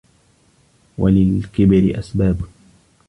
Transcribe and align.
وَلِلْكِبْرِ 0.97 1.99
أَسْبَابٌ 1.99 2.37